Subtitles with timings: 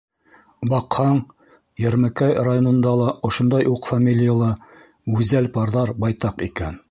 [0.69, 1.19] Баҡһаң,
[1.83, 4.51] Йәрмәкәй районында ла ошондай уҡ фамилиялы
[5.19, 6.79] гүзәл парҙар байтаҡ икән.